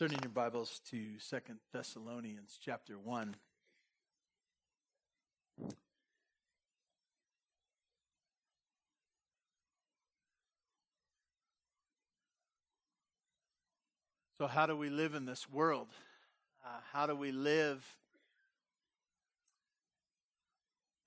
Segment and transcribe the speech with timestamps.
[0.00, 3.36] Turning your Bibles to Second Thessalonians chapter 1.
[14.38, 15.88] So, how do we live in this world?
[16.64, 17.84] Uh, how do we live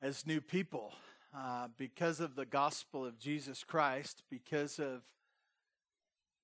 [0.04, 0.94] as new people?
[1.36, 5.02] Uh, because of the gospel of Jesus Christ, because of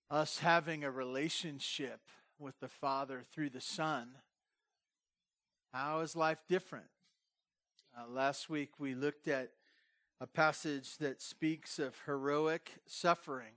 [0.10, 2.00] us having a relationship
[2.40, 4.10] with the Father through the Son,
[5.74, 6.88] how is life different?
[7.98, 9.52] Uh, last week we looked at
[10.22, 13.54] a passage that speaks of heroic suffering.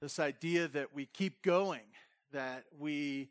[0.00, 1.80] This idea that we keep going,
[2.32, 3.30] that we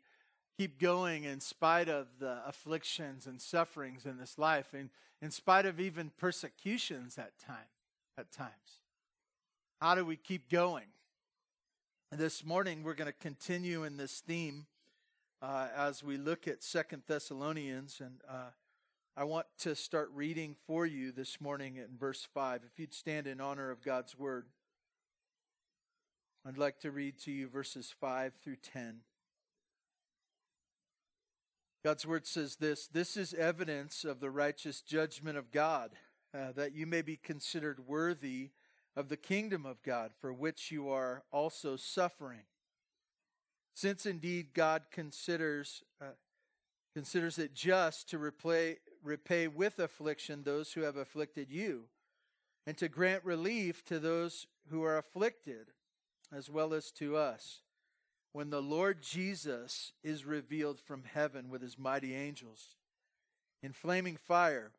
[0.58, 5.66] keep going in spite of the afflictions and sufferings in this life, and in spite
[5.66, 7.70] of even persecutions at time
[8.18, 8.50] at times.
[9.80, 10.86] How do we keep going?
[12.14, 14.66] This morning, we're going to continue in this theme
[15.40, 18.50] uh, as we look at Second Thessalonians, and uh,
[19.16, 22.64] I want to start reading for you this morning in verse 5.
[22.70, 24.44] If you'd stand in honor of God's word,
[26.46, 28.98] I'd like to read to you verses 5 through 10.
[31.82, 35.92] God's word says this This is evidence of the righteous judgment of God,
[36.34, 38.50] uh, that you may be considered worthy
[38.96, 42.44] of the kingdom of God, for which you are also suffering.
[43.74, 46.12] Since indeed God considers uh,
[46.94, 51.84] considers it just to repay, repay with affliction those who have afflicted you,
[52.66, 55.68] and to grant relief to those who are afflicted,
[56.32, 57.62] as well as to us,
[58.32, 62.76] when the Lord Jesus is revealed from heaven with his mighty angels,
[63.62, 64.72] in flaming fire,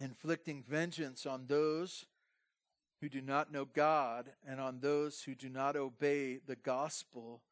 [0.00, 2.06] inflicting vengeance on those
[3.02, 7.42] who do not know God and on those who do not obey the gospel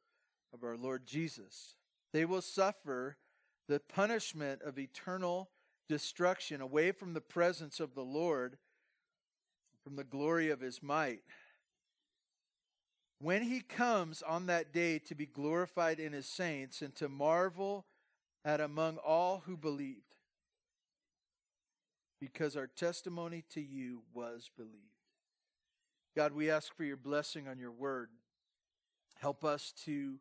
[0.54, 1.74] of our Lord Jesus.
[2.12, 3.16] They will suffer
[3.68, 5.50] the punishment of eternal
[5.88, 8.58] destruction away from the presence of the Lord,
[9.82, 11.22] from the glory of his might.
[13.20, 17.86] When he comes on that day to be glorified in his saints and to marvel
[18.44, 20.14] at among all who believed,
[22.20, 24.99] because our testimony to you was believed.
[26.16, 28.10] God, we ask for your blessing on your word.
[29.20, 30.18] Help us to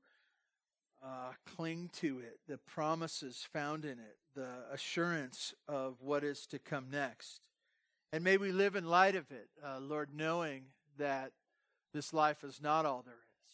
[1.03, 6.59] uh, cling to it, the promises found in it, the assurance of what is to
[6.59, 7.47] come next.
[8.11, 10.63] And may we live in light of it, uh, Lord, knowing
[10.97, 11.31] that
[11.93, 13.53] this life is not all there is.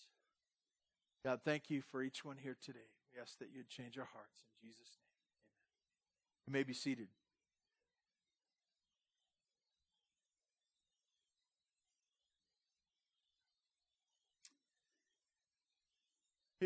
[1.24, 2.80] God, thank you for each one here today.
[3.14, 4.44] We ask that you'd change our hearts.
[4.62, 6.48] In Jesus' name, amen.
[6.48, 7.08] You may be seated.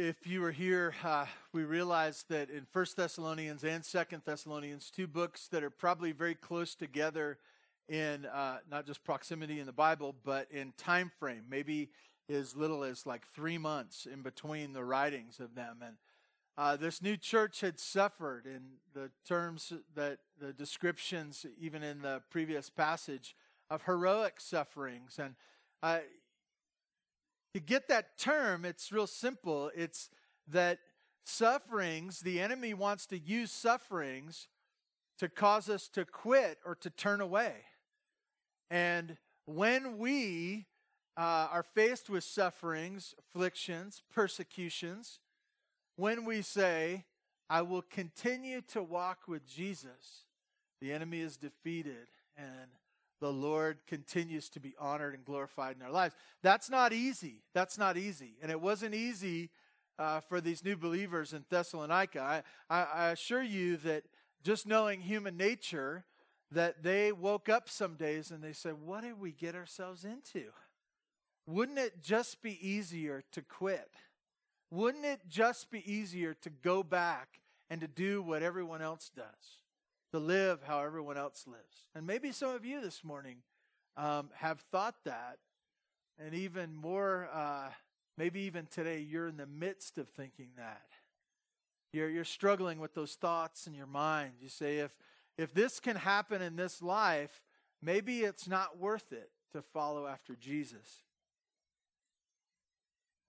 [0.01, 5.07] If you were here, uh, we realized that in First Thessalonians and Second Thessalonians, two
[5.07, 7.37] books that are probably very close together
[7.89, 11.89] in uh, not just proximity in the Bible, but in time frame, maybe
[12.29, 15.79] as little as like three months in between the writings of them.
[15.85, 15.97] And
[16.57, 18.61] uh, this new church had suffered in
[18.93, 23.35] the terms that the descriptions, even in the previous passage,
[23.69, 25.19] of heroic sufferings.
[25.19, 25.35] And
[25.83, 25.99] uh,
[27.53, 29.71] to get that term, it's real simple.
[29.75, 30.09] It's
[30.47, 30.79] that
[31.25, 34.47] sufferings, the enemy wants to use sufferings
[35.19, 37.53] to cause us to quit or to turn away.
[38.71, 40.67] And when we
[41.17, 45.19] uh, are faced with sufferings, afflictions, persecutions,
[45.97, 47.05] when we say,
[47.49, 50.23] I will continue to walk with Jesus,
[50.79, 52.07] the enemy is defeated
[52.37, 52.69] and
[53.19, 56.15] the Lord continues to be honored and glorified in our lives.
[56.41, 57.43] That's not easy.
[57.53, 58.35] That's not easy.
[58.41, 59.49] And it wasn't easy
[59.97, 62.21] uh, for these new believers in Thessalonica.
[62.21, 64.03] I, I, I assure you that
[64.43, 66.05] just knowing human nature,
[66.51, 70.45] that they woke up some days and they said, What did we get ourselves into?
[71.45, 73.89] Wouldn't it just be easier to quit?
[74.71, 77.39] Wouldn't it just be easier to go back
[77.69, 79.25] and to do what everyone else does?
[80.11, 81.87] To live how everyone else lives.
[81.95, 83.37] And maybe some of you this morning
[83.97, 85.37] um, have thought that,
[86.17, 87.69] and even more, uh,
[88.17, 90.81] maybe even today, you're in the midst of thinking that.
[91.93, 94.33] You're, you're struggling with those thoughts in your mind.
[94.41, 94.95] You say, if,
[95.37, 97.41] if this can happen in this life,
[97.81, 101.03] maybe it's not worth it to follow after Jesus.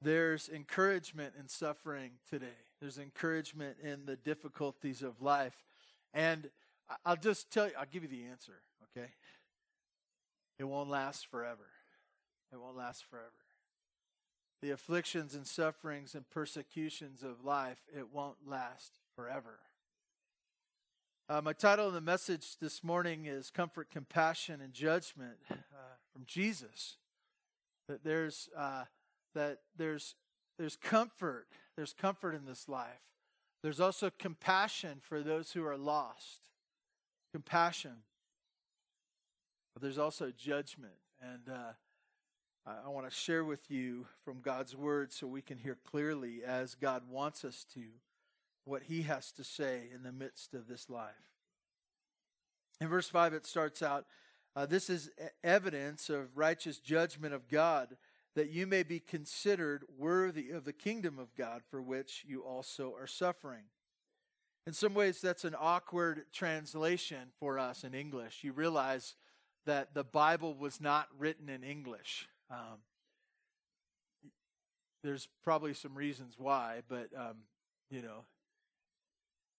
[0.03, 2.47] There's encouragement in suffering today.
[2.81, 5.65] There's encouragement in the difficulties of life.
[6.15, 6.50] And
[7.05, 8.61] I'll just tell you, I'll give you the answer,
[8.97, 9.09] okay?
[10.59, 11.69] It won't last forever.
[12.53, 13.31] It won't last forever.
[14.63, 19.61] the afflictions and sufferings and persecutions of life, it won't last forever.
[21.29, 25.55] Uh, my title of the message this morning is Comfort, Compassion, and Judgment uh,
[26.13, 26.97] from Jesus.
[27.89, 28.85] That there's, uh,
[29.35, 30.17] that there's,
[30.59, 31.47] there's comfort.
[31.77, 33.01] There's comfort in this life.
[33.63, 36.50] There's also compassion for those who are lost.
[37.32, 37.97] Compassion.
[39.75, 40.94] But there's also judgment.
[41.21, 41.73] And uh,
[42.67, 46.75] I want to share with you from God's word so we can hear clearly as
[46.75, 47.81] God wants us to
[48.65, 51.15] what he has to say in the midst of this life.
[52.81, 54.06] In verse 5, it starts out
[54.56, 55.11] uh, This is
[55.43, 57.97] evidence of righteous judgment of God,
[58.35, 62.94] that you may be considered worthy of the kingdom of God, for which you also
[62.99, 63.65] are suffering.
[64.71, 68.45] In some ways, that's an awkward translation for us in English.
[68.45, 69.17] You realize
[69.67, 72.29] that the Bible was not written in English.
[72.49, 72.79] Um,
[75.03, 77.39] there's probably some reasons why, but um,
[77.91, 78.27] you know,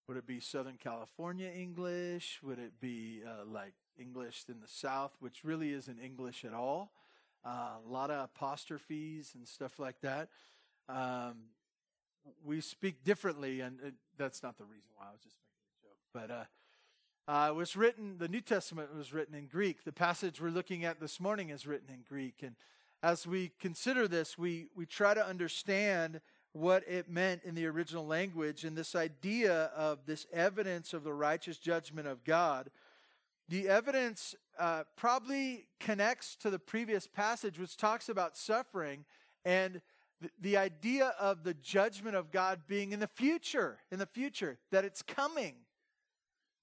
[0.08, 2.40] would it be Southern California English?
[2.42, 6.90] Would it be uh, like English in the South, which really isn't English at all?
[7.44, 10.30] Uh, a lot of apostrophes and stuff like that.
[10.88, 11.50] Um,
[12.44, 15.06] we speak differently, and it, that's not the reason why.
[15.08, 16.34] I was just making a joke, but.
[16.34, 16.44] Uh,
[17.28, 19.84] uh, it was written, the New Testament was written in Greek.
[19.84, 22.42] The passage we're looking at this morning is written in Greek.
[22.42, 22.56] And
[23.00, 26.20] as we consider this, we, we try to understand
[26.52, 31.12] what it meant in the original language and this idea of this evidence of the
[31.12, 32.70] righteous judgment of God.
[33.48, 39.04] The evidence uh, probably connects to the previous passage, which talks about suffering
[39.44, 39.80] and
[40.40, 44.84] the, idea of the judgment of God being in the future, in the future, that
[44.84, 45.54] it's coming.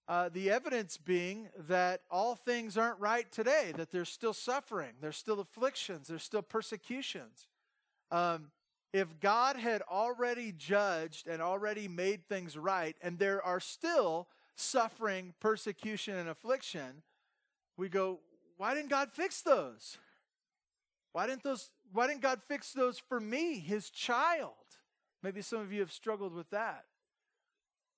[0.08, 5.18] Uh, the evidence being that all things aren't right today, that there's still suffering, there's
[5.18, 7.48] still afflictions, there's still persecutions.
[8.10, 8.50] Um,
[8.92, 15.34] if God had already judged and already made things right, and there are still suffering,
[15.40, 17.04] persecution, and affliction,
[17.78, 18.20] we go,
[18.58, 19.98] why didn't God fix those?
[21.14, 24.54] Why didn't those why didn't God fix those for me, his child?
[25.24, 26.86] Maybe some of you have struggled with that.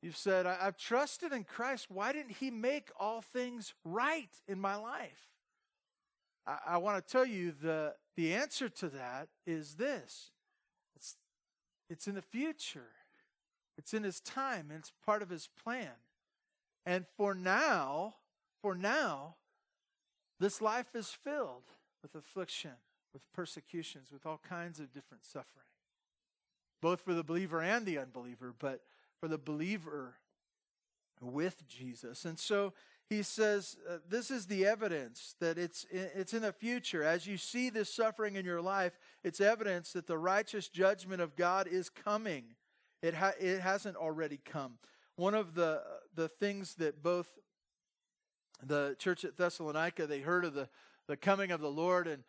[0.01, 1.91] You've said, I- have trusted in Christ.
[1.91, 5.29] Why didn't He make all things right in my life?
[6.47, 10.31] I, I want to tell you the, the answer to that is this
[10.95, 11.15] it's,
[11.89, 12.89] it's in the future,
[13.77, 15.93] it's in His time, and it's part of His plan.
[16.83, 18.15] And for now,
[18.63, 19.35] for now,
[20.39, 21.65] this life is filled
[22.01, 22.71] with affliction,
[23.13, 25.65] with persecutions, with all kinds of different suffering,
[26.81, 28.53] both for the believer and the unbeliever.
[28.57, 28.81] But
[29.19, 30.15] for the believer
[31.21, 32.25] with Jesus.
[32.25, 32.73] And so
[33.07, 37.03] he says, uh, This is the evidence that it's in, it's in the future.
[37.03, 41.35] As you see this suffering in your life, it's evidence that the righteous judgment of
[41.35, 42.55] God is coming.
[43.03, 44.73] It, ha- it hasn't already come.
[45.15, 45.81] One of the,
[46.15, 47.27] the things that both
[48.65, 50.69] the church at Thessalonica, they heard of the,
[51.07, 52.23] the coming of the Lord, and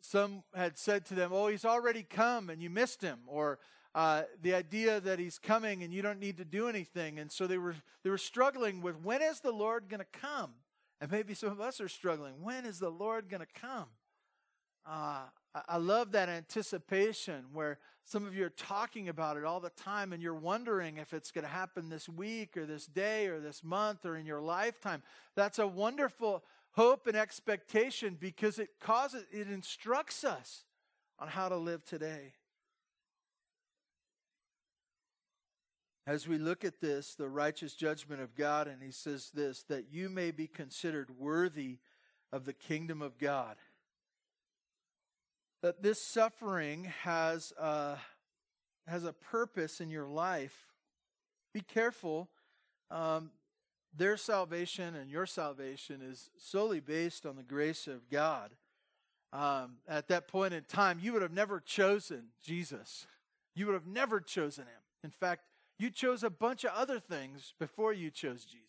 [0.00, 3.20] some had said to them, Oh, he's already come and you missed him.
[3.26, 3.58] Or
[3.94, 7.18] uh, the idea that he's coming and you don't need to do anything.
[7.18, 7.74] And so they were,
[8.04, 10.52] they were struggling with when is the Lord going to come?
[11.00, 12.34] And maybe some of us are struggling.
[12.42, 13.86] When is the Lord going to come?
[14.86, 15.22] Uh,
[15.68, 20.12] I love that anticipation where some of you are talking about it all the time
[20.12, 23.62] and you're wondering if it's going to happen this week or this day or this
[23.62, 25.02] month or in your lifetime.
[25.34, 30.64] That's a wonderful hope and expectation because it causes, it instructs us
[31.18, 32.34] on how to live today.
[36.08, 39.92] as we look at this, the righteous judgment of God, and he says this that
[39.92, 41.76] you may be considered worthy
[42.32, 43.56] of the kingdom of God.
[45.60, 47.98] That this suffering has a,
[48.86, 50.68] has a purpose in your life.
[51.52, 52.30] Be careful.
[52.90, 53.30] Um,
[53.96, 58.52] their salvation and your salvation is solely based on the grace of God.
[59.32, 63.06] Um, at that point in time, you would have never chosen Jesus.
[63.54, 64.82] You would have never chosen him.
[65.04, 65.42] In fact,
[65.78, 68.64] you chose a bunch of other things before you chose Jesus.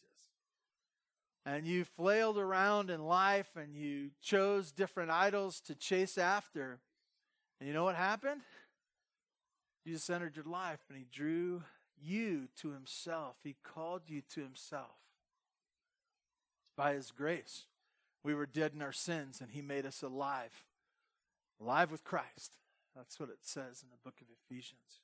[1.45, 6.79] And you flailed around in life and you chose different idols to chase after.
[7.59, 8.41] And you know what happened?
[9.85, 11.63] Jesus entered your life and he drew
[12.01, 13.37] you to himself.
[13.43, 14.97] He called you to himself.
[16.79, 17.65] By his grace,
[18.23, 20.63] we were dead in our sins and he made us alive.
[21.59, 22.53] Alive with Christ.
[22.95, 25.01] That's what it says in the book of Ephesians.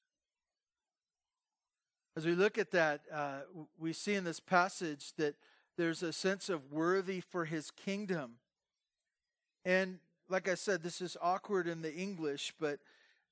[2.16, 3.40] As we look at that, uh,
[3.78, 5.36] we see in this passage that
[5.78, 8.36] there's a sense of worthy for his kingdom.
[9.66, 12.80] And like I said, this is awkward in the English, but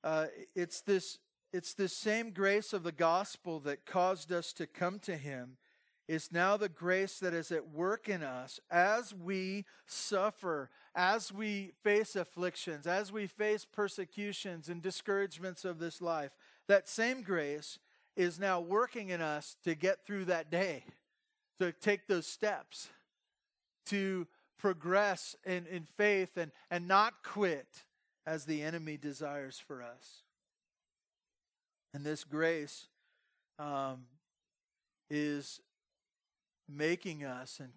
[0.03, 1.17] uh, it's this
[1.53, 5.55] it's this same grace of the gospel that caused us to come to him
[6.07, 11.72] is now the grace that is at work in us as we suffer, as we
[11.83, 16.31] face afflictions, as we face persecutions and discouragements of this life.
[16.67, 17.79] That same grace
[18.15, 20.83] is now working in us to get through that day,
[21.60, 22.89] to take those steps,
[23.86, 27.83] to progress in, in faith and, and not quit
[28.25, 30.24] as the enemy desires for us.
[31.93, 32.88] And this grace
[33.60, 34.05] um,
[35.10, 35.60] is
[36.70, 37.70] making us, and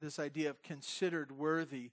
[0.00, 1.90] this idea of considered worthy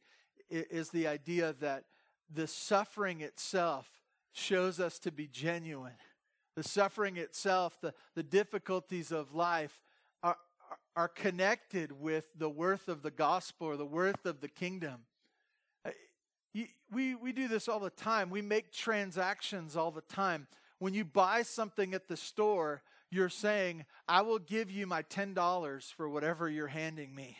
[0.50, 1.86] is the idea that
[2.34, 3.88] the suffering itself
[4.32, 5.98] shows us to be genuine.
[6.56, 9.82] The suffering itself, the, the difficulties of life
[10.24, 10.38] are,
[10.96, 15.02] are connected with the worth of the gospel or the worth of the kingdom.
[16.94, 18.30] We, we do this all the time.
[18.30, 20.48] We make transactions all the time.
[20.80, 22.82] When you buy something at the store,
[23.16, 27.38] you're saying, I will give you my $10 for whatever you're handing me.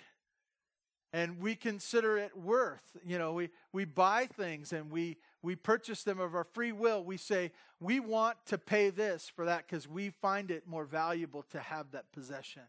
[1.14, 2.98] And we consider it worth.
[3.06, 7.04] You know, we, we buy things and we, we purchase them of our free will.
[7.04, 11.44] We say, we want to pay this for that because we find it more valuable
[11.52, 12.64] to have that possession.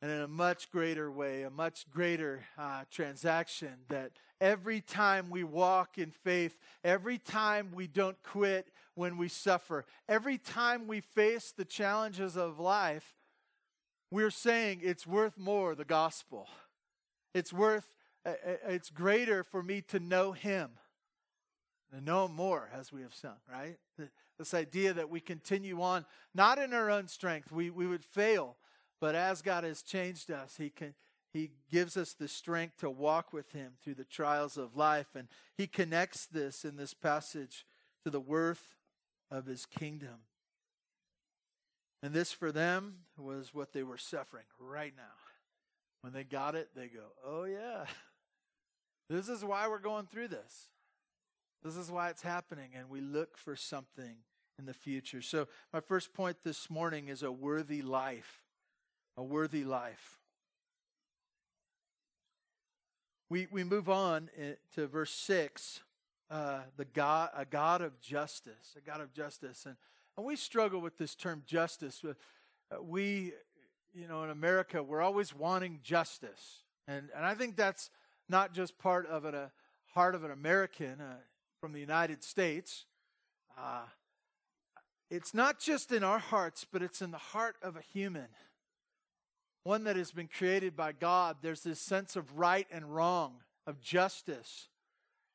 [0.00, 5.42] And in a much greater way, a much greater uh, transaction, that every time we
[5.44, 9.84] walk in faith, every time we don't quit, when we suffer.
[10.08, 13.14] Every time we face the challenges of life,
[14.10, 16.48] we're saying it's worth more, the gospel.
[17.32, 17.94] It's worth,
[18.26, 20.70] uh, uh, it's greater for me to know Him,
[21.94, 23.76] to know more, as we have sung, right?
[24.36, 28.56] This idea that we continue on, not in our own strength, we, we would fail,
[29.00, 30.94] but as God has changed us, He can.
[31.30, 35.08] He gives us the strength to walk with Him through the trials of life.
[35.14, 35.28] And
[35.58, 37.66] He connects this in this passage
[38.02, 38.77] to the worth
[39.30, 40.20] of his kingdom.
[42.02, 45.02] And this for them was what they were suffering right now.
[46.02, 47.84] When they got it, they go, Oh, yeah,
[49.10, 50.68] this is why we're going through this.
[51.64, 52.70] This is why it's happening.
[52.74, 54.16] And we look for something
[54.58, 55.20] in the future.
[55.20, 58.42] So, my first point this morning is a worthy life.
[59.16, 60.18] A worthy life.
[63.28, 65.80] We, we move on eh, to verse 6
[66.30, 69.64] uh, the God, a God of justice, a God of justice.
[69.66, 69.76] And,
[70.16, 72.02] and we struggle with this term justice.
[72.04, 73.32] Uh, we,
[73.94, 76.62] you know, in America, we're always wanting justice.
[76.86, 77.90] And, and I think that's
[78.28, 79.50] not just part of a
[79.94, 81.16] heart of an American uh,
[81.60, 82.84] from the United States.
[83.56, 83.84] Uh,
[85.10, 88.28] it's not just in our hearts, but it's in the heart of a human.
[89.64, 91.36] One that has been created by God.
[91.42, 94.68] There's this sense of right and wrong, of justice.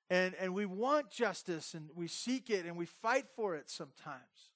[0.09, 4.51] And, and we want justice and we seek it and we fight for it sometimes.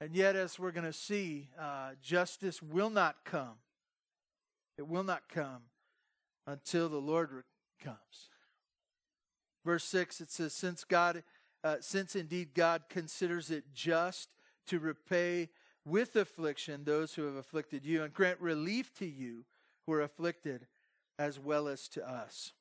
[0.00, 3.54] And yet, as we're going to see, uh, justice will not come.
[4.76, 5.62] It will not come
[6.46, 7.44] until the Lord
[7.82, 8.30] comes.
[9.64, 11.22] Verse 6, it says, Since God,
[11.62, 14.28] uh, since indeed God considers it just
[14.66, 15.50] to repay
[15.84, 19.44] with affliction those who have afflicted you and grant relief to you
[19.86, 20.66] who are afflicted
[21.18, 22.52] as well as to us.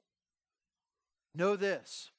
[1.33, 2.11] Know this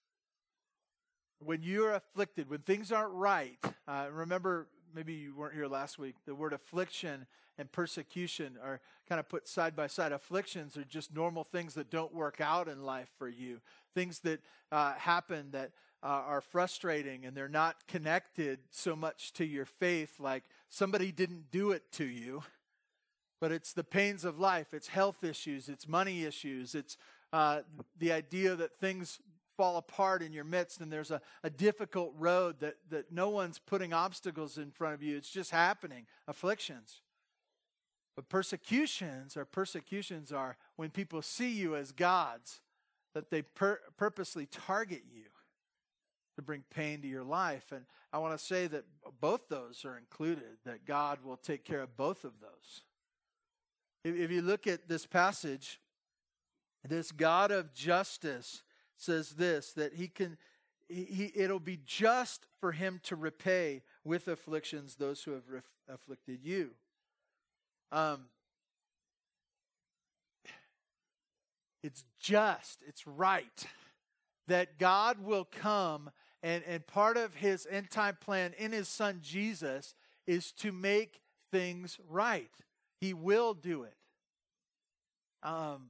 [1.44, 6.16] when you're afflicted, when things aren't right, uh, remember, maybe you weren't here last week,
[6.26, 7.26] the word affliction
[7.58, 10.12] and persecution are kind of put side by side.
[10.12, 13.60] Afflictions are just normal things that don't work out in life for you,
[13.94, 14.40] things that
[14.70, 20.18] uh, happen that uh, are frustrating and they're not connected so much to your faith,
[20.18, 22.42] like somebody didn't do it to you.
[23.40, 24.72] But it's the pains of life.
[24.72, 25.68] It's health issues.
[25.68, 26.76] It's money issues.
[26.76, 26.96] It's
[27.32, 27.60] uh,
[27.98, 29.20] the idea that things
[29.56, 33.58] fall apart in your midst and there's a, a difficult road that, that no one's
[33.58, 35.16] putting obstacles in front of you.
[35.16, 36.06] It's just happening.
[36.26, 37.00] Afflictions.
[38.16, 42.60] But persecutions or persecutions are when people see you as gods,
[43.14, 45.24] that they pur- purposely target you
[46.36, 47.72] to bring pain to your life.
[47.72, 48.84] And I want to say that
[49.20, 52.82] both those are included, that God will take care of both of those.
[54.04, 55.78] If, if you look at this passage,
[56.88, 58.62] this God of justice
[58.96, 60.36] says this that he can
[60.88, 66.40] he, it'll be just for him to repay with afflictions those who have ref, afflicted
[66.42, 66.70] you.
[67.90, 68.26] Um,
[71.82, 73.66] it's just, it's right
[74.48, 76.10] that God will come
[76.42, 79.94] and, and part of his end time plan in his son Jesus
[80.26, 81.20] is to make
[81.50, 82.50] things right.
[83.00, 83.96] He will do it.
[85.42, 85.88] Um,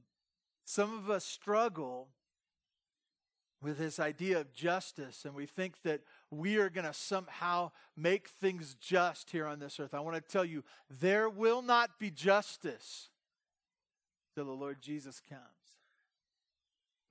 [0.73, 2.07] some of us struggle
[3.61, 6.01] with this idea of justice, and we think that
[6.31, 9.93] we are going to somehow make things just here on this earth.
[9.93, 13.09] I want to tell you, there will not be justice
[14.33, 15.41] till the Lord Jesus comes.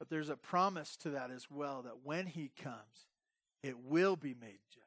[0.00, 3.06] But there's a promise to that as well that when he comes,
[3.62, 4.86] it will be made just.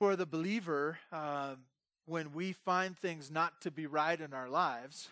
[0.00, 1.54] For the believer, uh,
[2.06, 5.08] when we find things not to be right in our lives,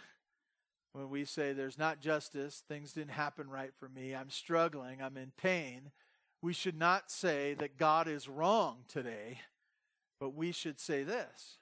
[0.92, 5.16] when we say there's not justice, things didn't happen right for me, I'm struggling, I'm
[5.16, 5.90] in pain,
[6.42, 9.38] we should not say that God is wrong today,
[10.20, 11.58] but we should say this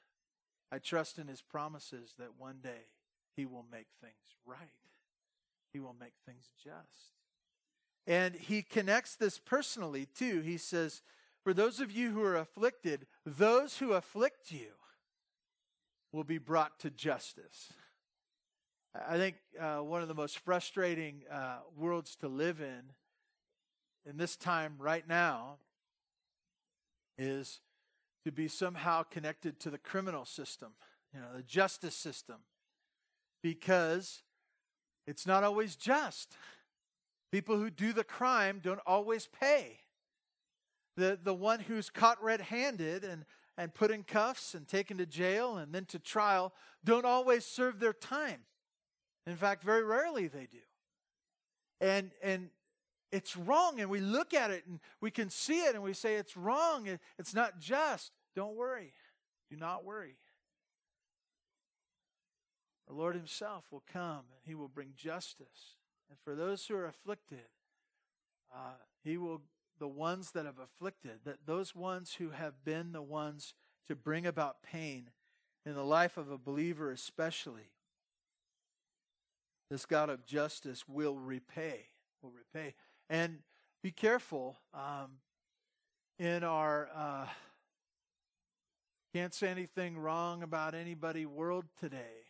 [0.72, 2.88] I trust in his promises that one day
[3.36, 4.58] he will make things right,
[5.72, 7.14] he will make things just.
[8.06, 10.40] And he connects this personally too.
[10.40, 11.02] He says,
[11.44, 14.72] For those of you who are afflicted, those who afflict you
[16.10, 17.72] will be brought to justice.
[18.94, 22.92] I think uh, one of the most frustrating uh, worlds to live in
[24.04, 25.58] in this time right now
[27.16, 27.60] is
[28.24, 30.72] to be somehow connected to the criminal system,
[31.14, 32.36] you know, the justice system,
[33.42, 34.22] because
[35.06, 36.36] it's not always just.
[37.30, 39.78] People who do the crime don't always pay.
[40.96, 43.24] The, the one who's caught red handed and,
[43.56, 46.52] and put in cuffs and taken to jail and then to trial
[46.84, 48.40] don't always serve their time.
[49.26, 50.58] In fact, very rarely they do.
[51.80, 52.50] And, and
[53.12, 56.14] it's wrong, and we look at it and we can see it and we say
[56.14, 58.12] it's wrong, it's not just.
[58.34, 58.92] Don't worry.
[59.50, 60.16] Do not worry.
[62.86, 65.76] The Lord Himself will come and He will bring justice.
[66.08, 67.48] And for those who are afflicted,
[68.54, 69.42] uh, He will,
[69.78, 73.54] the ones that have afflicted, that those ones who have been the ones
[73.88, 75.10] to bring about pain
[75.66, 77.70] in the life of a believer, especially,
[79.70, 81.86] this God of justice will repay.
[82.22, 82.74] Will repay.
[83.08, 83.38] And
[83.82, 85.18] be careful um,
[86.18, 87.26] in our uh,
[89.14, 92.26] can't say anything wrong about anybody world today.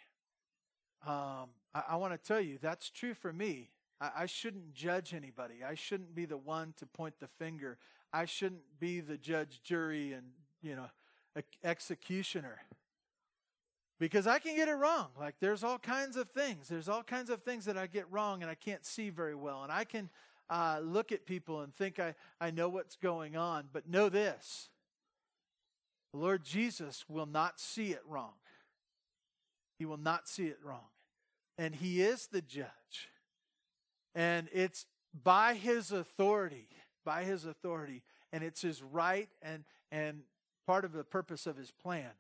[1.07, 3.70] Um, I, I want to tell you that's true for me.
[4.00, 5.57] I, I shouldn't judge anybody.
[5.66, 7.79] I shouldn't be the one to point the finger.
[8.12, 10.24] I shouldn't be the judge, jury, and
[10.62, 10.87] you know,
[11.64, 12.61] executioner
[14.00, 15.08] because I can get it wrong.
[15.20, 16.68] Like there's all kinds of things.
[16.68, 19.62] There's all kinds of things that I get wrong and I can't see very well.
[19.62, 20.08] And I can
[20.48, 23.68] uh, look at people and think I, I know what's going on.
[23.72, 24.70] But know this
[26.12, 28.32] the Lord Jesus will not see it wrong.
[29.78, 30.88] He will not see it wrong.
[31.58, 33.10] And He is the judge.
[34.14, 34.86] And it's
[35.22, 36.68] by His authority,
[37.04, 40.22] by His authority, and it's His right and, and
[40.66, 42.10] part of the purpose of His plan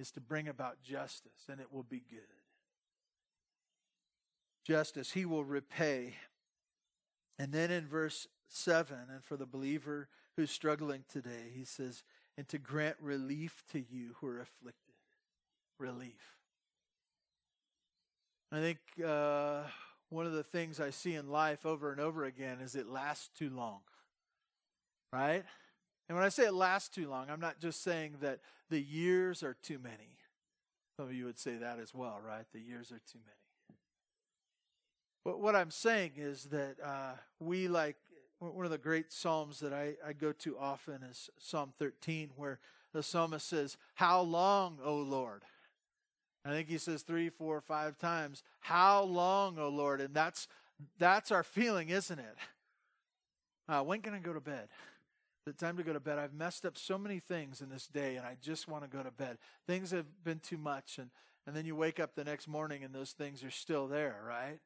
[0.00, 2.20] is to bring about justice, and it will be good.
[4.64, 6.14] Justice, he will repay.
[7.38, 12.02] And then in verse 7, and for the believer who's struggling today, he says,
[12.36, 14.94] and to grant relief to you who are afflicted.
[15.78, 16.36] Relief.
[18.52, 19.62] I think uh,
[20.08, 23.30] one of the things I see in life over and over again is it lasts
[23.38, 23.80] too long.
[25.12, 25.44] Right?
[26.10, 29.44] And when I say it lasts too long, I'm not just saying that the years
[29.44, 30.18] are too many.
[30.96, 32.44] Some of you would say that as well, right?
[32.52, 33.78] The years are too many.
[35.24, 37.94] But what I'm saying is that uh, we like
[38.40, 42.58] one of the great psalms that I, I go to often is Psalm 13, where
[42.92, 45.44] the psalmist says, How long, O Lord?
[46.44, 50.00] I think he says three, four, five times, How long, O Lord?
[50.00, 50.48] And that's
[50.98, 52.36] that's our feeling, isn't it?
[53.68, 54.68] Uh, when can I go to bed?
[55.46, 56.18] The time to go to bed.
[56.18, 59.02] I've messed up so many things in this day and I just want to go
[59.02, 59.38] to bed.
[59.66, 61.10] Things have been too much and
[61.46, 64.58] and then you wake up the next morning and those things are still there, right?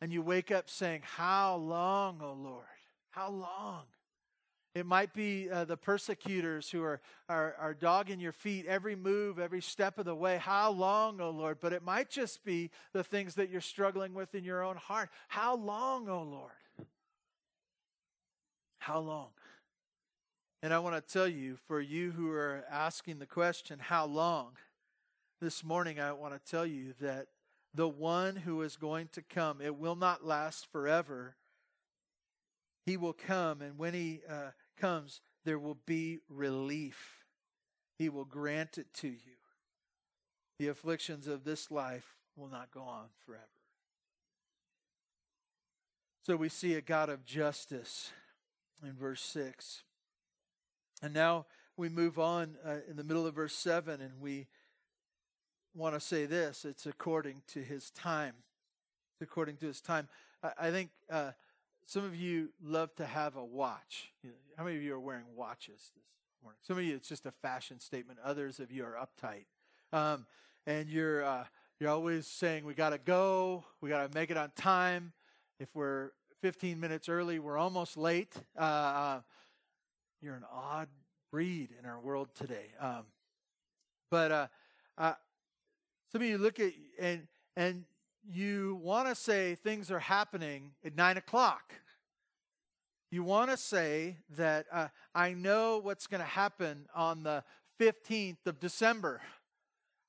[0.00, 2.64] And you wake up saying, "How long, O oh Lord?
[3.10, 3.84] How long?"
[4.74, 9.38] It might be uh, the persecutors who are, are, are dogging your feet every move,
[9.38, 10.36] every step of the way.
[10.36, 11.58] How long, O oh Lord?
[11.60, 15.08] But it might just be the things that you're struggling with in your own heart.
[15.28, 16.88] How long, O oh Lord?
[18.78, 19.30] How long?
[20.62, 24.52] And I want to tell you, for you who are asking the question, how long?
[25.40, 27.28] This morning, I want to tell you that
[27.74, 31.36] the one who is going to come, it will not last forever.
[32.86, 37.24] He will come, and when he uh, comes, there will be relief.
[37.96, 39.36] He will grant it to you.
[40.58, 43.44] The afflictions of this life will not go on forever.
[46.26, 48.10] So we see a God of justice
[48.82, 49.84] in verse 6.
[51.02, 54.46] And now we move on uh, in the middle of verse 7, and we
[55.74, 58.34] want to say this it's according to his time.
[59.14, 60.08] It's according to his time.
[60.42, 61.32] I, I think uh,
[61.86, 64.12] some of you love to have a watch.
[64.56, 66.04] How many of you are wearing watches this
[66.42, 66.58] morning?
[66.62, 68.18] Some of you, it's just a fashion statement.
[68.24, 69.44] Others of you are uptight.
[69.92, 70.26] Um,
[70.66, 71.44] and you're, uh,
[71.78, 75.12] you're always saying, we got to go, we got to make it on time.
[75.60, 76.10] If we're
[76.42, 78.34] 15 minutes early, we're almost late.
[78.56, 79.20] Uh, uh,
[80.20, 80.88] you're an odd
[81.30, 82.66] breed in our world today.
[82.80, 83.04] Um,
[84.10, 84.46] but uh,
[84.96, 85.14] uh,
[86.10, 87.26] some of you look at and
[87.56, 87.84] and
[88.30, 91.74] you want to say things are happening at nine o'clock.
[93.10, 97.42] You want to say that uh, I know what's going to happen on the
[97.80, 99.22] 15th of December.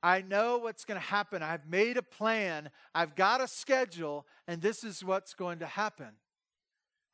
[0.04, 1.42] I know what's going to happen.
[1.42, 2.72] I've made a plan.
[2.94, 6.10] I've got a schedule, and this is what's going to happen.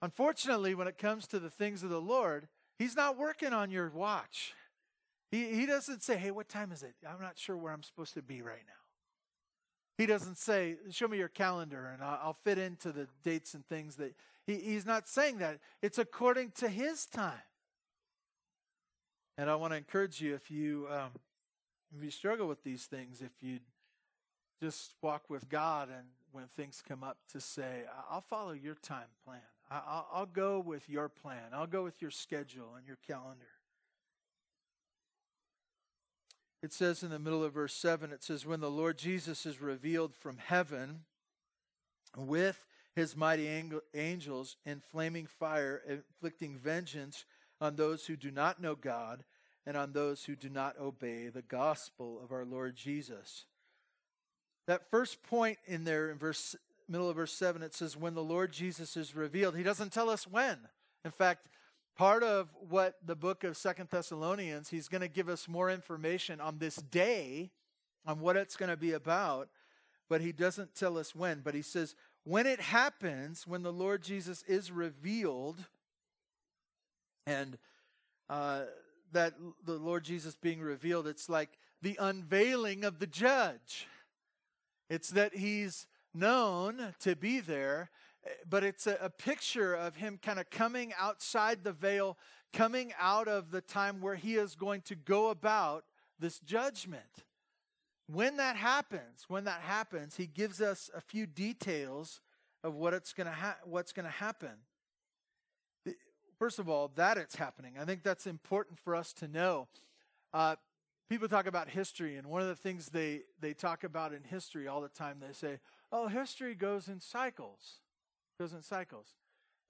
[0.01, 3.89] Unfortunately, when it comes to the things of the Lord, He's not working on your
[3.89, 4.53] watch.
[5.31, 6.93] He, he doesn't say, Hey, what time is it?
[7.07, 8.73] I'm not sure where I'm supposed to be right now.
[9.97, 13.65] He doesn't say, Show me your calendar and I'll, I'll fit into the dates and
[13.67, 14.13] things that.
[14.47, 15.59] He, he's not saying that.
[15.81, 17.33] It's according to his time.
[19.39, 21.09] And I want to encourage you if you um,
[21.97, 23.59] if you struggle with these things, if you
[24.61, 29.07] just walk with God and when things come up to say, I'll follow your time
[29.23, 29.39] plan.
[29.87, 31.53] I'll, I'll go with your plan.
[31.53, 33.45] I'll go with your schedule and your calendar.
[36.61, 39.61] It says in the middle of verse 7, it says, When the Lord Jesus is
[39.61, 41.01] revealed from heaven
[42.17, 43.47] with his mighty
[43.93, 47.25] angels in flaming fire, inflicting vengeance
[47.59, 49.23] on those who do not know God
[49.65, 53.45] and on those who do not obey the gospel of our Lord Jesus.
[54.67, 56.55] That first point in there in verse
[56.87, 59.55] middle of verse 7 it says when the Lord Jesus is revealed.
[59.55, 60.57] He doesn't tell us when.
[61.03, 61.47] In fact,
[61.95, 66.41] part of what the book of Second Thessalonians, he's going to give us more information
[66.41, 67.51] on this day
[68.05, 69.49] on what it's going to be about,
[70.09, 74.01] but he doesn't tell us when, but he says when it happens, when the Lord
[74.01, 75.63] Jesus is revealed,
[77.27, 77.57] and
[78.29, 78.63] uh,
[79.11, 83.87] that the Lord Jesus being revealed, it's like the unveiling of the judge.
[84.89, 87.89] It's that he's known to be there,
[88.49, 92.17] but it's a, a picture of him kind of coming outside the veil,
[92.53, 95.83] coming out of the time where he is going to go about
[96.19, 97.03] this judgment.
[98.07, 102.21] When that happens, when that happens, he gives us a few details
[102.63, 104.51] of what it's to ha- what's going to happen.
[106.37, 107.73] First of all, that it's happening.
[107.79, 109.67] I think that's important for us to know.
[110.33, 110.55] Uh,
[111.09, 114.67] people talk about history, and one of the things they, they talk about in history
[114.67, 115.59] all the time, they say,
[115.95, 117.79] oh, history goes in cycles,
[118.39, 119.15] goes in cycles.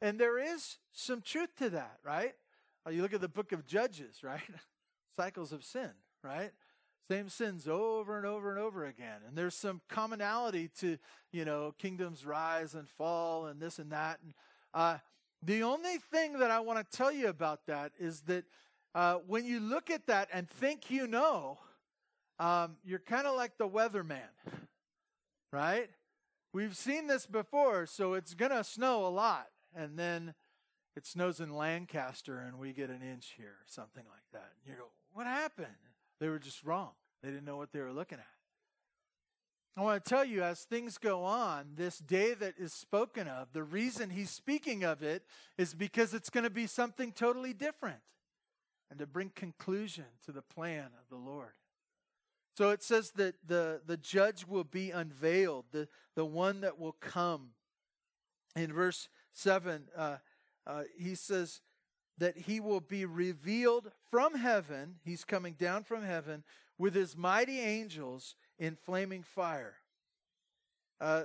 [0.02, 2.34] And there is some truth to that, right?
[2.86, 4.42] Uh, you look at the book of Judges, right?
[5.16, 5.92] cycles of sin,
[6.24, 6.52] right?
[7.10, 9.22] Same sins over and over and over again.
[9.28, 10.98] And there's some commonality to,
[11.32, 14.20] you know, kingdoms rise and fall and this and that.
[14.24, 14.34] And
[14.74, 14.98] uh,
[15.44, 18.46] the only thing that I want to tell you about that is that
[18.96, 21.60] uh, when you look at that and think you know,
[22.40, 24.22] um, you're kind of like the weatherman,
[25.54, 25.90] right?
[26.56, 29.48] We've seen this before, so it's going to snow a lot.
[29.76, 30.34] And then
[30.96, 34.54] it snows in Lancaster and we get an inch here, something like that.
[34.56, 35.68] And you go, what happened?
[36.22, 36.91] They were just wrong.
[37.22, 38.26] They didn't know what they were looking at.
[39.76, 43.50] I want to tell you, as things go on, this day that is spoken of,
[43.52, 45.24] the reason he's speaking of it
[45.58, 48.00] is because it's going to be something totally different
[48.89, 51.52] and to bring conclusion to the plan of the Lord.
[52.56, 56.94] So it says that the, the judge will be unveiled, the, the one that will
[56.94, 57.50] come.
[58.56, 60.18] In verse 7, uh,
[60.65, 61.60] uh, he says
[62.18, 64.96] that he will be revealed from heaven.
[65.04, 66.46] He's coming down from heaven
[66.78, 69.76] with his mighty angels in flaming fire.
[71.02, 71.24] Uh,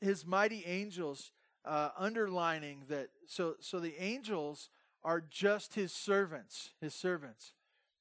[0.00, 1.32] his mighty angels
[1.64, 3.08] uh, underlining that.
[3.26, 4.70] So, so the angels
[5.02, 7.52] are just his servants, his servants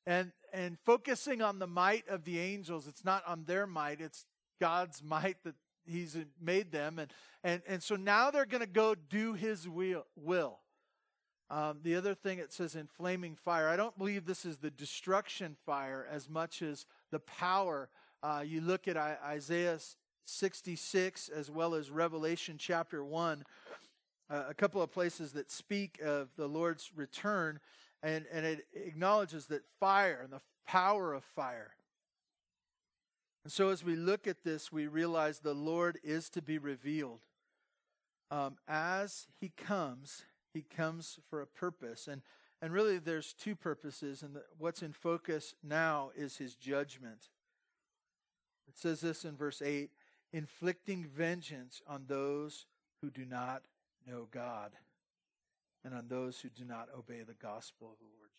[0.08, 4.26] and and focusing on the might of the angels it's not on their might it's
[4.60, 5.56] god's might that
[5.88, 7.00] he's made them.
[7.00, 10.60] And and and so now they're going to go do his will.
[11.50, 13.70] Um, the other thing it says in flaming fire.
[13.70, 17.90] I don't believe this is the destruction fire as much as the power.
[18.22, 19.80] Uh, you look at isaiah
[20.26, 23.46] 66 as well as revelation chapter 1
[24.30, 27.60] uh, a couple of places that speak of the lord's return
[28.04, 31.72] and, and it acknowledges that fire and the power of fire.
[33.44, 37.22] And so as we look at this, we realize the Lord is to be revealed.
[38.30, 42.08] Um, as he comes, he comes for a purpose.
[42.08, 42.22] And,
[42.62, 47.30] and really, there's two purposes, and the, what's in focus now is his judgment.
[48.68, 49.92] It says this in verse 8
[50.34, 52.66] inflicting vengeance on those
[53.02, 53.64] who do not
[54.06, 54.72] know God.
[55.84, 58.30] And on those who do not obey the gospel of the Lord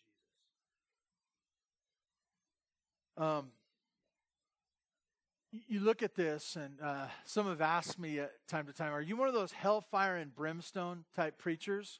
[3.17, 3.41] Jesus.
[3.41, 3.51] Um,
[5.51, 9.01] you look at this, and uh, some have asked me at time to time, are
[9.01, 11.99] you one of those hellfire and brimstone type preachers?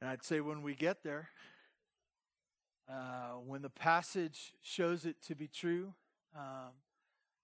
[0.00, 1.28] And I'd say when we get there,
[2.88, 5.94] uh, when the passage shows it to be true,
[6.36, 6.72] um,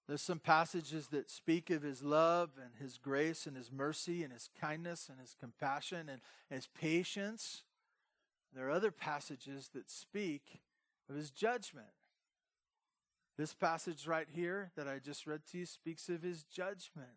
[0.09, 4.33] there's some passages that speak of his love and his grace and his mercy and
[4.33, 7.63] his kindness and his compassion and his patience.
[8.55, 10.63] There are other passages that speak
[11.11, 11.89] of his judgment.
[13.37, 17.09] This passage right here that I just read to you speaks of his judgment.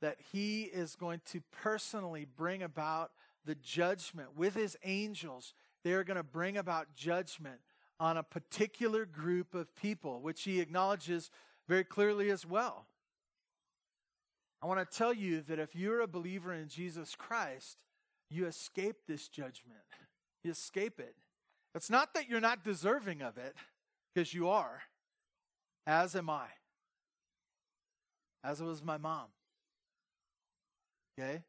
[0.00, 3.10] That he is going to personally bring about
[3.44, 5.54] the judgment with his angels.
[5.82, 7.58] They are going to bring about judgment
[7.98, 11.30] on a particular group of people, which he acknowledges
[11.68, 12.86] very clearly as well.
[14.62, 17.76] I want to tell you that if you're a believer in Jesus Christ,
[18.30, 19.80] you escape this judgment.
[20.42, 21.16] You escape it.
[21.74, 23.54] It's not that you're not deserving of it,
[24.14, 24.82] because you are
[25.86, 26.46] as am I.
[28.42, 29.26] As was my mom.
[31.18, 31.42] Okay?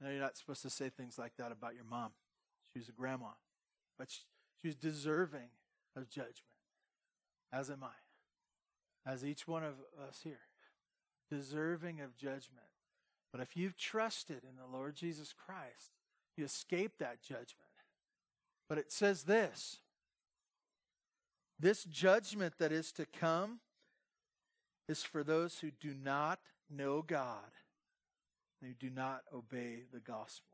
[0.00, 2.12] No, you're not supposed to say things like that about your mom.
[2.72, 3.30] She was a grandma.
[3.98, 4.20] But she,
[4.60, 5.50] she was deserving
[5.96, 6.42] of judgment.
[7.52, 8.05] As am I.
[9.06, 9.74] As each one of
[10.08, 10.40] us here.
[11.30, 12.66] Deserving of judgment.
[13.32, 15.92] But if you've trusted in the Lord Jesus Christ,
[16.36, 17.50] you escape that judgment.
[18.68, 19.78] But it says this
[21.58, 23.60] this judgment that is to come
[24.88, 26.38] is for those who do not
[26.70, 27.50] know God
[28.62, 30.52] who do not obey the gospel.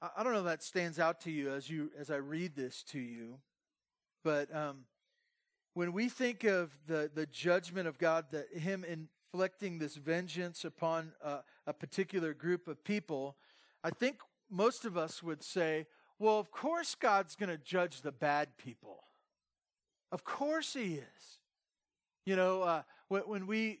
[0.00, 2.84] I don't know if that stands out to you as you as I read this
[2.90, 3.40] to you,
[4.22, 4.84] but um,
[5.74, 11.12] when we think of the the judgment of God, that Him inflicting this vengeance upon
[11.22, 13.36] a, a particular group of people,
[13.84, 15.86] I think most of us would say,
[16.18, 19.04] "Well, of course God's going to judge the bad people."
[20.10, 21.38] Of course he is.
[22.24, 23.80] You know, uh, when, when, we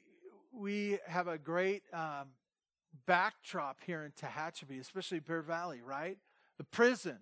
[0.52, 2.28] we have a great um,
[3.06, 6.18] backdrop here in Tehachapi, especially Bear Valley, right?
[6.58, 7.18] The prison.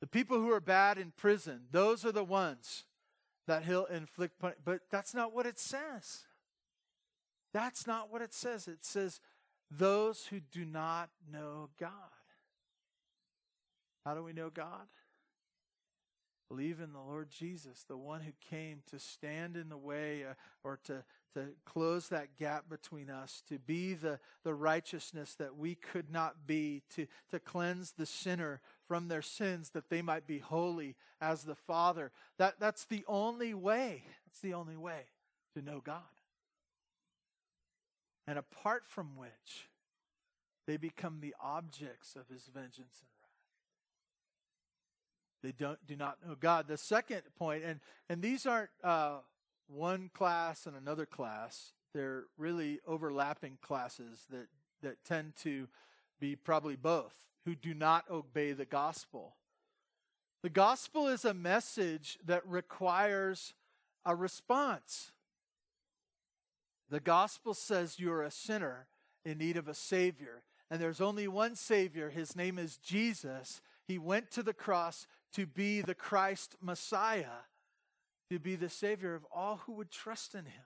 [0.00, 2.84] The people who are bad in prison, those are the ones
[3.46, 4.64] that he'll inflict punishment.
[4.64, 6.24] But that's not what it says.
[7.52, 8.68] That's not what it says.
[8.68, 9.20] It says,
[9.70, 11.90] those who do not know God.
[14.04, 14.88] How do we know God?
[16.48, 20.34] Believe in the Lord Jesus, the one who came to stand in the way uh,
[20.64, 25.76] or to, to close that gap between us, to be the, the righteousness that we
[25.76, 28.60] could not be, to, to cleanse the sinner
[28.90, 32.10] from their sins that they might be holy as the Father.
[32.38, 34.02] That, that's the only way.
[34.26, 35.02] That's the only way
[35.54, 36.02] to know God.
[38.26, 39.68] And apart from which,
[40.66, 43.30] they become the objects of his vengeance and wrath.
[45.44, 46.66] they don't do not know God.
[46.66, 49.18] The second point, and and these aren't uh,
[49.68, 51.74] one class and another class.
[51.94, 54.48] They're really overlapping classes that
[54.82, 55.68] that tend to
[56.18, 59.34] be probably both who do not obey the gospel.
[60.44, 63.54] The gospel is a message that requires
[64.06, 65.10] a response.
[66.90, 68.86] The gospel says you're a sinner
[69.24, 72.08] in need of a savior, and there's only one savior.
[72.08, 73.60] His name is Jesus.
[73.84, 77.42] He went to the cross to be the Christ Messiah,
[78.30, 80.64] to be the Savior of all who would trust in Him.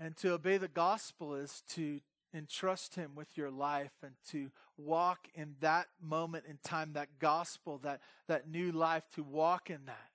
[0.00, 2.00] And to obey the gospel is to
[2.34, 7.78] entrust Him with your life and to walk in that moment in time, that gospel,
[7.78, 10.10] that, that new life, to walk in that,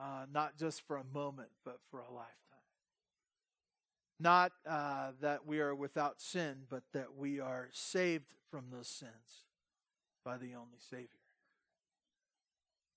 [0.00, 2.36] uh, not just for a moment, but for a lifetime.
[4.18, 9.46] Not uh, that we are without sin, but that we are saved from those sins
[10.24, 11.08] by the only Savior.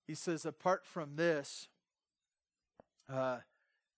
[0.06, 1.68] He says, apart from this,
[3.10, 3.38] uh,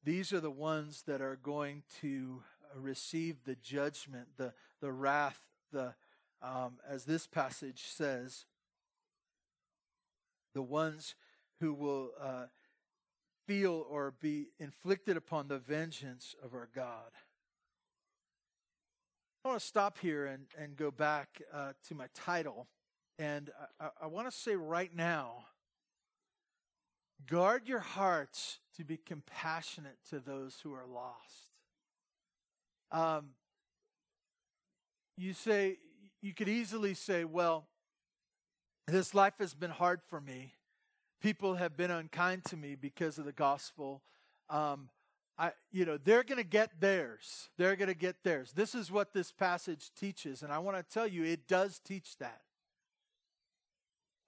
[0.04, 2.42] these are the ones that are going to
[2.74, 5.40] receive the judgment, the, the wrath,
[5.72, 5.94] the,
[6.42, 8.44] um, as this passage says,
[10.54, 11.14] the ones
[11.60, 12.46] who will uh,
[13.46, 17.12] feel or be inflicted upon the vengeance of our God.
[19.44, 22.66] I want to stop here and, and go back uh, to my title.
[23.18, 23.50] And
[23.80, 25.44] I, I want to say right now
[27.26, 31.55] guard your hearts to be compassionate to those who are lost.
[32.92, 33.30] Um,
[35.16, 35.78] you say,
[36.22, 37.66] you could easily say, well,
[38.86, 40.54] this life has been hard for me.
[41.20, 44.02] People have been unkind to me because of the gospel.
[44.48, 44.90] Um,
[45.38, 47.48] I, you know, they're going to get theirs.
[47.58, 48.52] They're going to get theirs.
[48.54, 50.42] This is what this passage teaches.
[50.42, 52.42] And I want to tell you, it does teach that.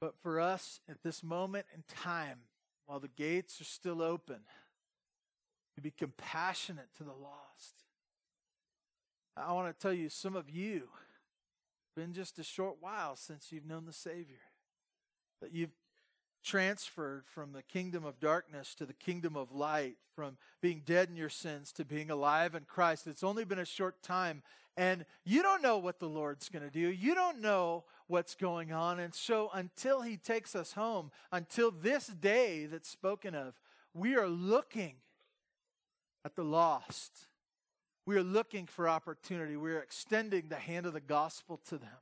[0.00, 2.38] But for us at this moment in time,
[2.86, 4.40] while the gates are still open,
[5.74, 7.84] to be compassionate to the lost.
[9.38, 10.88] I want to tell you, some of you,
[11.94, 14.40] been just a short while since you've known the Savior,
[15.40, 15.74] that you've
[16.44, 21.16] transferred from the kingdom of darkness to the kingdom of light, from being dead in
[21.16, 23.06] your sins to being alive in Christ.
[23.06, 24.42] It's only been a short time,
[24.76, 26.88] and you don't know what the Lord's going to do.
[26.88, 28.98] You don't know what's going on.
[28.98, 33.60] And so, until He takes us home, until this day that's spoken of,
[33.92, 34.94] we are looking
[36.24, 37.27] at the lost.
[38.08, 39.58] We are looking for opportunity.
[39.58, 42.00] We are extending the hand of the gospel to them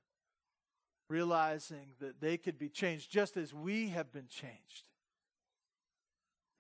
[1.09, 4.85] realizing that they could be changed just as we have been changed.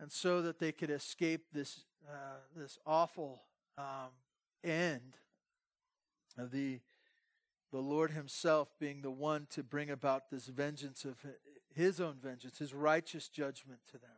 [0.00, 3.44] And so that they could escape this, uh, this awful
[3.78, 4.10] um,
[4.64, 5.16] end
[6.36, 6.80] of the,
[7.70, 11.24] the Lord Himself being the one to bring about this vengeance of
[11.72, 14.10] His own vengeance, His righteous judgment to them.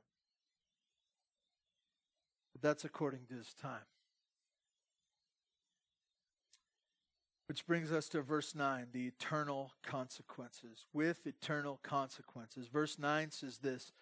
[2.55, 3.85] But that's according to His time.
[7.49, 10.85] Which brings us to verse 9, the eternal consequences.
[10.93, 12.69] With eternal consequences.
[12.69, 13.93] Verse 9 says this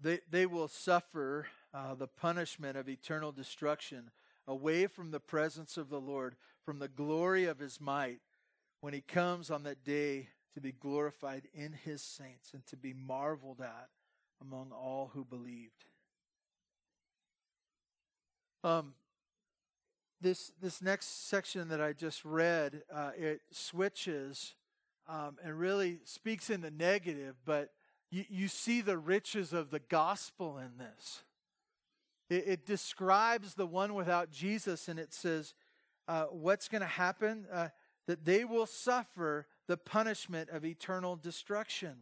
[0.00, 4.10] They, they will suffer uh, the punishment of eternal destruction
[4.46, 8.20] away from the presence of the Lord, from the glory of his might,
[8.82, 12.92] when he comes on that day to be glorified in his saints and to be
[12.92, 13.88] marveled at
[14.42, 15.86] among all who believed.
[18.62, 18.92] Um,
[20.20, 24.54] this this next section that I just read, uh, it switches
[25.08, 27.70] um, and really speaks in the negative, but
[28.10, 31.22] you, you see the riches of the gospel in this.
[32.28, 35.54] It, it describes the one without Jesus, and it says
[36.06, 37.68] uh, what's going to happen uh,
[38.06, 41.94] that they will suffer the punishment of eternal destruction.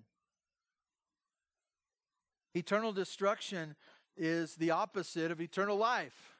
[2.54, 3.76] Eternal destruction
[4.16, 6.36] is the opposite of eternal life.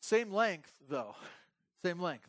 [0.00, 1.14] Same length, though.
[1.82, 2.28] Same length.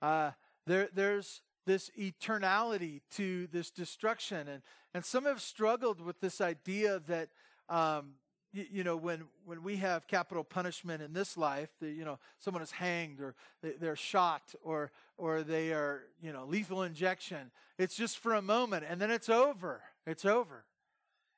[0.00, 0.32] Uh,
[0.66, 4.48] there, there's this eternality to this destruction.
[4.48, 4.62] And,
[4.94, 7.28] and some have struggled with this idea that,
[7.68, 8.14] um,
[8.52, 12.18] you, you, know, when, when we have capital punishment in this life, the, you know,
[12.38, 17.50] someone is hanged or they, they're shot or, or they are, you know, lethal injection.
[17.78, 19.82] It's just for a moment and then it's over.
[20.06, 20.64] It's over.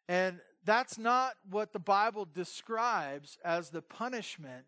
[0.09, 4.65] And that's not what the Bible describes as the punishment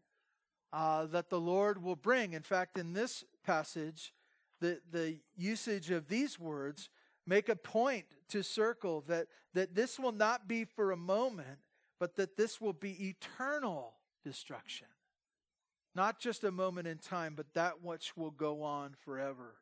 [0.76, 2.34] uh, that the Lord will bring.
[2.34, 4.12] In fact, in this passage,
[4.60, 6.90] the, the usage of these words
[7.26, 11.60] make a point to circle that, that this will not be for a moment,
[11.98, 14.86] but that this will be eternal destruction.
[15.94, 19.54] Not just a moment in time, but that which will go on forever.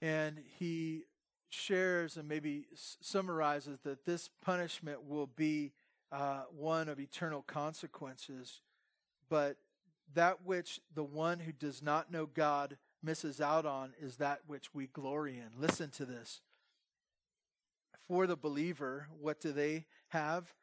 [0.00, 1.06] And he
[1.48, 2.66] shares and maybe
[3.00, 5.72] summarizes that this punishment will be
[6.16, 8.62] uh, one of eternal consequences,
[9.28, 9.58] but
[10.14, 14.72] that which the one who does not know God misses out on is that which
[14.72, 15.60] we glory in.
[15.60, 16.40] Listen to this.
[18.08, 20.54] For the believer, what do they have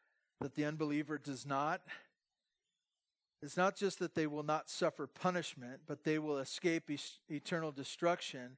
[0.41, 1.81] that the unbeliever does not?
[3.43, 6.89] It's not just that they will not suffer punishment, but they will escape
[7.29, 8.57] eternal destruction.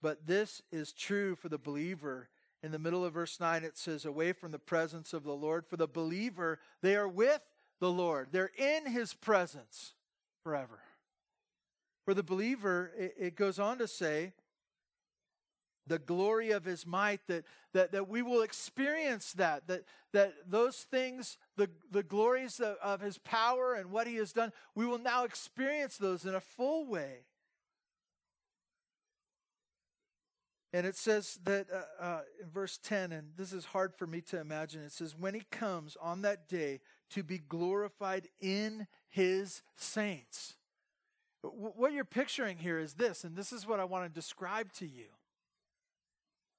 [0.00, 2.30] But this is true for the believer
[2.62, 5.66] in the middle of verse 9, it says, Away from the presence of the Lord.
[5.66, 7.42] For the believer, they are with
[7.80, 9.94] the Lord, they're in his presence
[10.42, 10.80] forever.
[12.04, 14.32] For the believer, it, it goes on to say,
[15.86, 20.78] the glory of his might that, that, that we will experience that that, that those
[20.78, 24.98] things the, the glories of, of his power and what he has done we will
[24.98, 27.18] now experience those in a full way
[30.72, 34.20] And it says that uh, uh, in verse 10, and this is hard for me
[34.22, 39.62] to imagine, it says, When he comes on that day to be glorified in his
[39.76, 40.56] saints.
[41.42, 44.86] what you're picturing here is this, and this is what I want to describe to
[44.86, 45.06] you.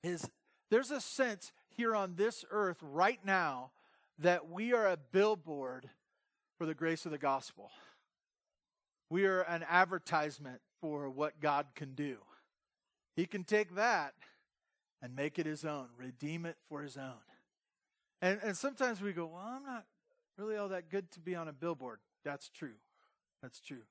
[0.03, 0.29] Is
[0.69, 3.71] there's a sense here on this earth right now
[4.19, 5.89] that we are a billboard
[6.57, 7.71] for the grace of the gospel.
[9.09, 12.17] We are an advertisement for what God can do.
[13.17, 14.13] He can take that
[15.01, 17.13] and make it his own, redeem it for his own.
[18.21, 19.85] And, and sometimes we go, well, I'm not
[20.37, 21.97] really all that good to be on a billboard.
[22.23, 22.75] That's true.
[23.41, 23.81] That's true.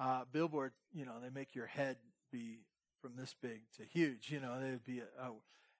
[0.00, 1.96] Uh, billboard, you know, they make your head
[2.32, 2.58] be
[3.00, 4.32] from this big to huge.
[4.32, 5.36] You know, they'd be, oh,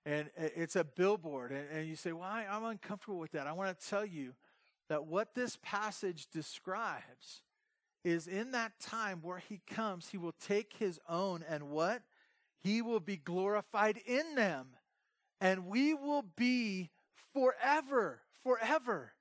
[0.06, 1.50] And it's a billboard.
[1.50, 3.48] And, and you say, Well, I, I'm uncomfortable with that.
[3.48, 4.34] I want to tell you
[4.88, 7.42] that what this passage describes
[8.04, 12.02] is in that time where he comes, he will take his own and what?
[12.62, 14.68] He will be glorified in them.
[15.40, 16.90] And we will be
[17.32, 19.12] forever, forever.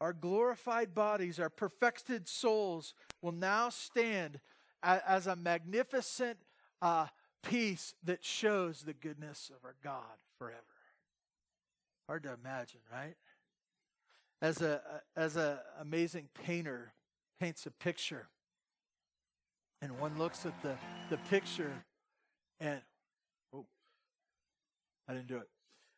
[0.00, 4.40] Our glorified bodies, our perfected souls will now stand
[4.82, 6.38] as a magnificent
[6.82, 7.06] uh,
[7.42, 10.58] piece that shows the goodness of our God forever.
[12.08, 13.14] Hard to imagine, right?
[14.40, 14.80] As a
[15.16, 16.92] as a amazing painter
[17.38, 18.28] paints a picture,
[19.82, 20.76] and one looks at the
[21.10, 21.72] the picture,
[22.60, 22.80] and
[23.52, 23.66] oh,
[25.08, 25.48] I didn't do it.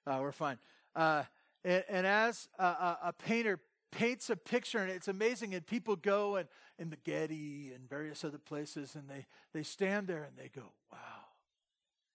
[0.07, 0.59] Uh, we're fine.
[0.97, 1.23] Uh,
[1.65, 2.65] and, and, as a,
[3.05, 3.59] a, painter
[3.91, 8.25] paints a picture, and it's amazing, and people go and in the Getty and various
[8.25, 10.99] other places, and they they stand there and they go, "Wow!"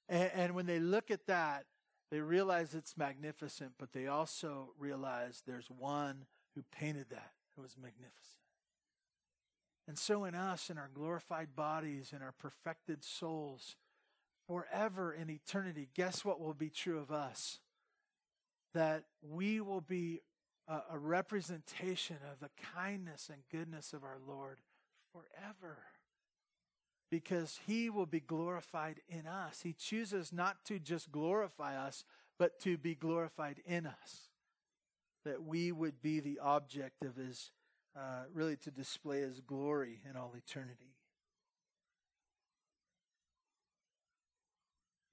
[0.10, 1.66] And, and when they look at that,
[2.12, 7.32] they realize it's magnificent, but they also realize there's one who painted that.
[7.58, 8.40] It was magnificent.
[9.90, 13.76] And so, in us, in our glorified bodies, in our perfected souls,
[14.46, 17.58] forever in eternity, guess what will be true of us?
[18.76, 20.22] That we will be
[20.68, 24.60] a, a representation of the kindness and goodness of our Lord
[25.12, 25.80] forever
[27.10, 29.62] because he will be glorified in us.
[29.64, 32.06] He chooses not to just glorify us,
[32.38, 34.30] but to be glorified in us.
[35.26, 37.50] That we would be the object of his,
[37.96, 40.96] uh, really to display his glory in all eternity.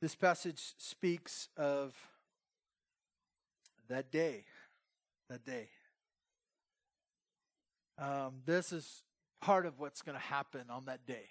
[0.00, 1.94] This passage speaks of
[3.88, 4.44] that day.
[5.30, 5.68] That day.
[7.98, 9.02] Um, this is
[9.40, 11.28] part of what's going to happen on that day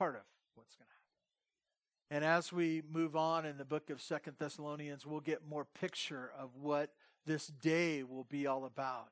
[0.00, 0.22] part of
[0.54, 2.24] what's going to happen.
[2.24, 6.32] And as we move on in the book of Second Thessalonians, we'll get more picture
[6.38, 6.94] of what
[7.26, 9.10] this day will be all about.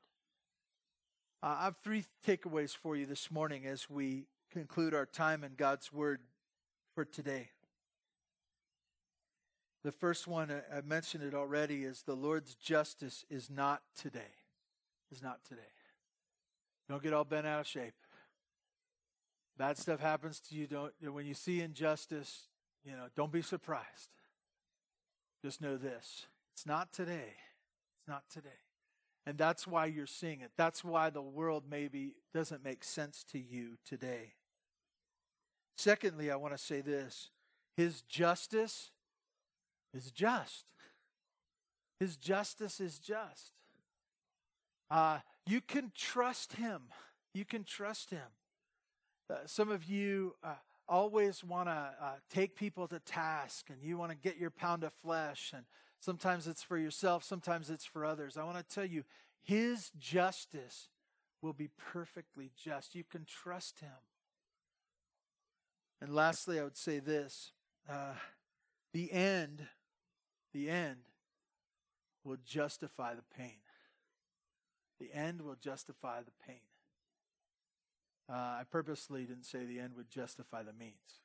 [1.41, 5.51] Uh, I have three takeaways for you this morning as we conclude our time in
[5.55, 6.19] God's Word
[6.93, 7.51] for today.
[9.85, 14.35] The first one, I mentioned it already, is the Lord's justice is not today.
[15.13, 15.61] Is not today.
[16.89, 17.93] Don't get all bent out of shape.
[19.57, 20.67] Bad stuff happens to you.
[20.67, 22.49] Don't when you see injustice,
[22.83, 24.09] you know, don't be surprised.
[25.41, 26.25] Just know this.
[26.53, 27.35] It's not today.
[27.97, 28.49] It's not today.
[29.25, 30.51] And that's why you're seeing it.
[30.57, 34.33] That's why the world maybe doesn't make sense to you today.
[35.77, 37.29] Secondly, I want to say this
[37.77, 38.91] His justice
[39.93, 40.65] is just.
[41.99, 43.53] His justice is just.
[44.89, 46.83] Uh, you can trust Him.
[47.33, 48.27] You can trust Him.
[49.29, 50.55] Uh, some of you uh,
[50.87, 54.83] always want to uh, take people to task and you want to get your pound
[54.83, 55.51] of flesh.
[55.55, 55.65] And
[55.99, 58.37] sometimes it's for yourself, sometimes it's for others.
[58.37, 59.03] I want to tell you,
[59.41, 60.89] His justice
[61.41, 62.95] will be perfectly just.
[62.95, 63.89] You can trust Him.
[66.01, 67.51] And lastly, I would say this
[67.89, 68.13] uh,
[68.93, 69.67] the end,
[70.53, 70.99] the end
[72.23, 73.57] will justify the pain.
[74.99, 76.61] The end will justify the pain.
[78.29, 81.21] Uh, I purposely didn't say the end would justify the means.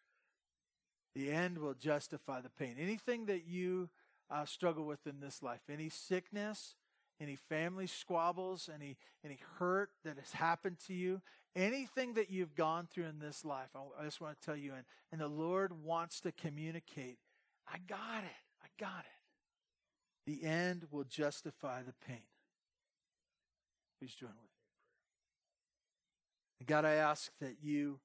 [1.14, 2.76] The end will justify the pain.
[2.78, 3.90] Anything that you
[4.30, 6.74] uh, struggle with in this life, any sickness,
[7.20, 11.20] any family squabbles, any any hurt that has happened to you,
[11.54, 14.72] anything that you've gone through in this life, I, I just want to tell you,
[14.74, 17.18] and, and the Lord wants to communicate,
[17.68, 20.26] I got it, I got it.
[20.26, 22.22] The end will justify the pain.
[23.98, 24.38] Please join with
[26.60, 26.66] me.
[26.66, 28.00] God, I ask that you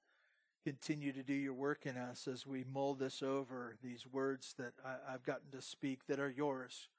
[0.64, 4.74] continue to do your work in us as we mull this over, these words that
[4.86, 6.90] I, have gotten to speak that are yours.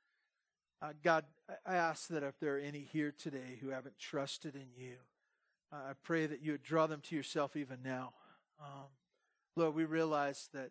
[0.82, 1.24] Uh, God,
[1.66, 4.94] I ask that if there are any here today who haven't trusted in you,
[5.72, 8.12] uh, I pray that you would draw them to yourself even now.
[8.60, 8.86] Um,
[9.56, 10.70] Lord, we realize that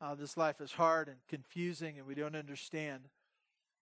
[0.00, 3.08] uh, this life is hard and confusing and we don't understand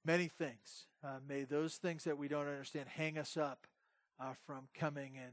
[0.04, 0.86] many things.
[1.02, 3.66] Uh, may those things that we don't understand hang us up
[4.20, 5.30] uh, from coming in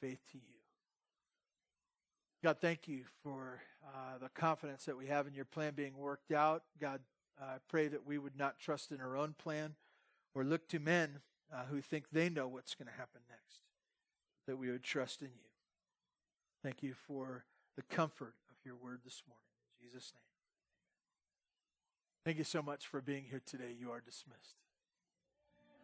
[0.00, 0.55] faith to you.
[2.42, 6.32] God, thank you for uh, the confidence that we have in your plan being worked
[6.32, 6.62] out.
[6.80, 7.00] God,
[7.40, 9.74] I pray that we would not trust in our own plan
[10.34, 11.20] or look to men
[11.52, 13.60] uh, who think they know what's going to happen next,
[14.46, 15.50] that we would trust in you.
[16.62, 17.44] Thank you for
[17.76, 19.42] the comfort of your word this morning.
[19.80, 20.22] In Jesus' name.
[22.24, 23.74] Thank you so much for being here today.
[23.78, 24.65] You are dismissed.